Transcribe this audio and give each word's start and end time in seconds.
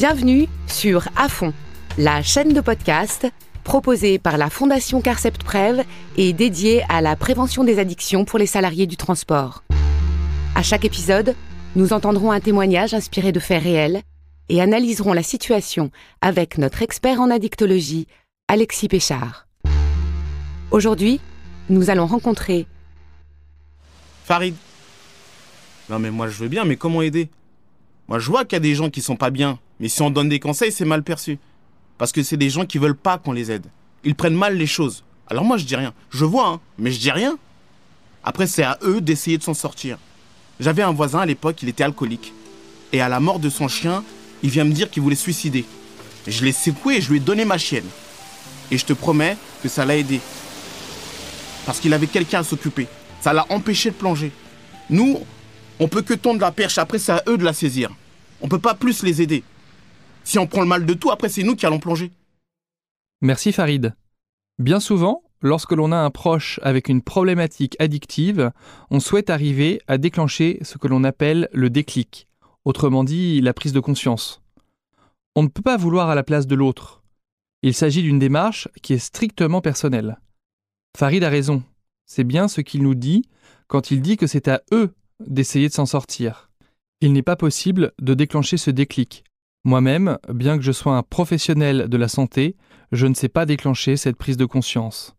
Bienvenue 0.00 0.48
sur 0.66 1.10
À 1.14 1.28
fond, 1.28 1.52
la 1.98 2.22
chaîne 2.22 2.54
de 2.54 2.62
podcast 2.62 3.26
proposée 3.64 4.18
par 4.18 4.38
la 4.38 4.48
Fondation 4.48 5.02
Carcept 5.02 5.44
Prev 5.44 5.84
et 6.16 6.32
dédiée 6.32 6.82
à 6.88 7.02
la 7.02 7.16
prévention 7.16 7.64
des 7.64 7.78
addictions 7.78 8.24
pour 8.24 8.38
les 8.38 8.46
salariés 8.46 8.86
du 8.86 8.96
transport. 8.96 9.62
À 10.54 10.62
chaque 10.62 10.86
épisode, 10.86 11.36
nous 11.76 11.92
entendrons 11.92 12.30
un 12.30 12.40
témoignage 12.40 12.94
inspiré 12.94 13.30
de 13.30 13.40
faits 13.40 13.62
réels 13.62 14.00
et 14.48 14.62
analyserons 14.62 15.12
la 15.12 15.22
situation 15.22 15.90
avec 16.22 16.56
notre 16.56 16.80
expert 16.80 17.20
en 17.20 17.30
addictologie, 17.30 18.06
Alexis 18.48 18.88
Péchard. 18.88 19.48
Aujourd'hui, 20.70 21.20
nous 21.68 21.90
allons 21.90 22.06
rencontrer 22.06 22.66
Farid. 24.24 24.54
Non 25.90 25.98
mais 25.98 26.10
moi 26.10 26.26
je 26.28 26.38
veux 26.38 26.48
bien, 26.48 26.64
mais 26.64 26.76
comment 26.76 27.02
aider? 27.02 27.28
Moi 28.08 28.18
je 28.18 28.30
vois 28.30 28.46
qu'il 28.46 28.56
y 28.56 28.56
a 28.56 28.60
des 28.60 28.74
gens 28.74 28.88
qui 28.88 29.02
sont 29.02 29.16
pas 29.16 29.28
bien, 29.28 29.58
mais 29.80 29.88
si 29.88 30.02
on 30.02 30.10
donne 30.10 30.28
des 30.28 30.38
conseils, 30.38 30.70
c'est 30.70 30.84
mal 30.84 31.02
perçu. 31.02 31.38
Parce 31.98 32.12
que 32.12 32.22
c'est 32.22 32.36
des 32.36 32.50
gens 32.50 32.66
qui 32.66 32.78
veulent 32.78 32.94
pas 32.94 33.18
qu'on 33.18 33.32
les 33.32 33.50
aide. 33.50 33.66
Ils 34.04 34.14
prennent 34.14 34.36
mal 34.36 34.56
les 34.56 34.66
choses. 34.66 35.04
Alors 35.26 35.44
moi 35.44 35.56
je 35.56 35.64
dis 35.64 35.76
rien. 35.76 35.94
Je 36.10 36.24
vois, 36.24 36.48
hein, 36.48 36.60
mais 36.78 36.92
je 36.92 37.00
dis 37.00 37.10
rien. 37.10 37.38
Après 38.22 38.46
c'est 38.46 38.62
à 38.62 38.78
eux 38.82 39.00
d'essayer 39.00 39.38
de 39.38 39.42
s'en 39.42 39.54
sortir. 39.54 39.98
J'avais 40.60 40.82
un 40.82 40.92
voisin 40.92 41.20
à 41.20 41.26
l'époque, 41.26 41.62
il 41.62 41.68
était 41.68 41.84
alcoolique. 41.84 42.34
Et 42.92 43.00
à 43.00 43.08
la 43.08 43.20
mort 43.20 43.38
de 43.38 43.48
son 43.48 43.68
chien, 43.68 44.04
il 44.42 44.50
vient 44.50 44.64
me 44.64 44.72
dire 44.72 44.90
qu'il 44.90 45.02
voulait 45.02 45.16
suicider. 45.16 45.64
Je 46.26 46.44
l'ai 46.44 46.52
secoué 46.52 46.96
et 46.96 47.00
je 47.00 47.10
lui 47.10 47.16
ai 47.16 47.20
donné 47.20 47.44
ma 47.44 47.56
chienne. 47.56 47.86
Et 48.70 48.76
je 48.76 48.84
te 48.84 48.92
promets 48.92 49.36
que 49.62 49.68
ça 49.68 49.84
l'a 49.84 49.96
aidé. 49.96 50.20
Parce 51.64 51.80
qu'il 51.80 51.94
avait 51.94 52.06
quelqu'un 52.06 52.40
à 52.40 52.44
s'occuper. 52.44 52.88
Ça 53.20 53.32
l'a 53.32 53.46
empêché 53.50 53.90
de 53.90 53.94
plonger. 53.94 54.32
Nous, 54.90 55.20
on 55.78 55.88
peut 55.88 56.02
que 56.02 56.14
tondre 56.14 56.40
la 56.40 56.52
perche, 56.52 56.78
après 56.78 56.98
c'est 56.98 57.12
à 57.12 57.22
eux 57.28 57.38
de 57.38 57.44
la 57.44 57.52
saisir. 57.52 57.90
On 58.42 58.48
peut 58.48 58.58
pas 58.58 58.74
plus 58.74 59.02
les 59.02 59.22
aider. 59.22 59.42
Si 60.24 60.38
on 60.38 60.46
prend 60.46 60.60
le 60.60 60.66
mal 60.66 60.86
de 60.86 60.94
tout, 60.94 61.10
après 61.10 61.28
c'est 61.28 61.42
nous 61.42 61.56
qui 61.56 61.66
allons 61.66 61.78
plonger. 61.78 62.10
Merci 63.20 63.52
Farid. 63.52 63.94
Bien 64.58 64.80
souvent, 64.80 65.22
lorsque 65.42 65.72
l'on 65.72 65.92
a 65.92 65.96
un 65.96 66.10
proche 66.10 66.60
avec 66.62 66.88
une 66.88 67.02
problématique 67.02 67.76
addictive, 67.78 68.52
on 68.90 69.00
souhaite 69.00 69.30
arriver 69.30 69.80
à 69.88 69.98
déclencher 69.98 70.58
ce 70.62 70.78
que 70.78 70.88
l'on 70.88 71.04
appelle 71.04 71.48
le 71.52 71.70
déclic, 71.70 72.28
autrement 72.64 73.04
dit 73.04 73.40
la 73.40 73.54
prise 73.54 73.72
de 73.72 73.80
conscience. 73.80 74.42
On 75.36 75.42
ne 75.42 75.48
peut 75.48 75.62
pas 75.62 75.76
vouloir 75.76 76.10
à 76.10 76.14
la 76.14 76.22
place 76.22 76.46
de 76.46 76.54
l'autre. 76.54 77.02
Il 77.62 77.74
s'agit 77.74 78.02
d'une 78.02 78.18
démarche 78.18 78.68
qui 78.82 78.94
est 78.94 78.98
strictement 78.98 79.60
personnelle. 79.60 80.18
Farid 80.96 81.22
a 81.22 81.28
raison, 81.28 81.62
c'est 82.06 82.24
bien 82.24 82.48
ce 82.48 82.60
qu'il 82.60 82.82
nous 82.82 82.94
dit 82.94 83.22
quand 83.68 83.90
il 83.90 84.02
dit 84.02 84.16
que 84.16 84.26
c'est 84.26 84.48
à 84.48 84.62
eux 84.72 84.92
d'essayer 85.20 85.68
de 85.68 85.72
s'en 85.72 85.86
sortir. 85.86 86.50
Il 87.00 87.12
n'est 87.12 87.22
pas 87.22 87.36
possible 87.36 87.92
de 88.00 88.14
déclencher 88.14 88.56
ce 88.56 88.70
déclic. 88.70 89.24
Moi-même, 89.64 90.18
bien 90.32 90.56
que 90.56 90.64
je 90.64 90.72
sois 90.72 90.96
un 90.96 91.02
professionnel 91.02 91.88
de 91.88 91.96
la 91.98 92.08
santé, 92.08 92.56
je 92.92 93.06
ne 93.06 93.14
sais 93.14 93.28
pas 93.28 93.44
déclencher 93.44 93.96
cette 93.96 94.16
prise 94.16 94.38
de 94.38 94.46
conscience. 94.46 95.14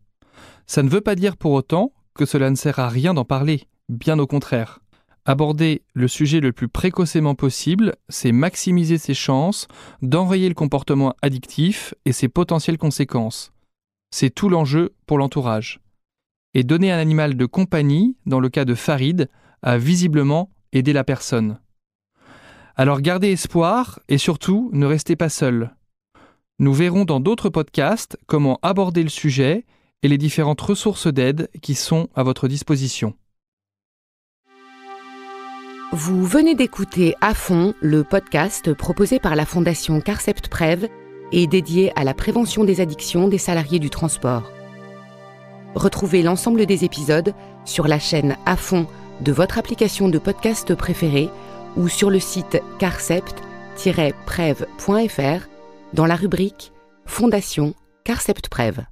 Ça 0.66 0.82
ne 0.82 0.88
veut 0.88 1.00
pas 1.00 1.14
dire 1.14 1.36
pour 1.36 1.52
autant 1.52 1.92
que 2.14 2.26
cela 2.26 2.50
ne 2.50 2.56
sert 2.56 2.78
à 2.78 2.88
rien 2.88 3.14
d'en 3.14 3.24
parler, 3.24 3.68
bien 3.88 4.18
au 4.18 4.26
contraire. 4.26 4.80
Aborder 5.24 5.82
le 5.94 6.08
sujet 6.08 6.40
le 6.40 6.52
plus 6.52 6.68
précocement 6.68 7.36
possible, 7.36 7.94
c'est 8.08 8.32
maximiser 8.32 8.98
ses 8.98 9.14
chances 9.14 9.68
d'enrayer 10.02 10.48
le 10.48 10.54
comportement 10.54 11.14
addictif 11.22 11.94
et 12.04 12.12
ses 12.12 12.28
potentielles 12.28 12.78
conséquences. 12.78 13.52
C'est 14.10 14.34
tout 14.34 14.48
l'enjeu 14.48 14.92
pour 15.06 15.18
l'entourage. 15.18 15.78
Et 16.54 16.64
donner 16.64 16.90
un 16.90 16.98
animal 16.98 17.36
de 17.36 17.46
compagnie, 17.46 18.16
dans 18.26 18.40
le 18.40 18.48
cas 18.48 18.64
de 18.64 18.74
Farid, 18.74 19.30
a 19.62 19.78
visiblement 19.78 20.50
aidé 20.72 20.92
la 20.92 21.04
personne. 21.04 21.60
Alors 22.76 23.00
gardez 23.00 23.32
espoir 23.32 24.00
et 24.08 24.18
surtout 24.18 24.70
ne 24.72 24.86
restez 24.86 25.16
pas 25.16 25.28
seul. 25.28 25.74
Nous 26.58 26.72
verrons 26.72 27.04
dans 27.04 27.20
d'autres 27.20 27.48
podcasts 27.48 28.16
comment 28.26 28.58
aborder 28.62 29.02
le 29.02 29.08
sujet 29.08 29.64
et 30.02 30.08
les 30.08 30.18
différentes 30.18 30.60
ressources 30.60 31.06
d'aide 31.06 31.50
qui 31.60 31.74
sont 31.74 32.08
à 32.14 32.22
votre 32.22 32.48
disposition. 32.48 33.14
Vous 35.92 36.24
venez 36.24 36.54
d'écouter 36.54 37.14
À 37.20 37.34
fond 37.34 37.74
le 37.82 38.02
podcast 38.02 38.72
proposé 38.72 39.18
par 39.18 39.36
la 39.36 39.44
Fondation 39.44 40.00
Carcept 40.00 40.48
Prev 40.48 40.88
et 41.32 41.46
dédié 41.46 41.92
à 41.96 42.04
la 42.04 42.14
prévention 42.14 42.64
des 42.64 42.80
addictions 42.80 43.28
des 43.28 43.38
salariés 43.38 43.78
du 43.78 43.90
transport. 43.90 44.50
Retrouvez 45.74 46.22
l'ensemble 46.22 46.64
des 46.64 46.84
épisodes 46.84 47.34
sur 47.66 47.88
la 47.88 47.98
chaîne 47.98 48.36
À 48.46 48.56
fond 48.56 48.86
de 49.20 49.32
votre 49.32 49.58
application 49.58 50.08
de 50.08 50.18
podcast 50.18 50.74
préférée 50.74 51.28
ou 51.76 51.88
sur 51.88 52.10
le 52.10 52.20
site 52.20 52.62
carcept-prev.fr 52.78 55.48
dans 55.92 56.06
la 56.06 56.16
rubrique 56.16 56.72
Fondation 57.06 57.74
Carcept 58.04 58.48
Prev. 58.48 58.91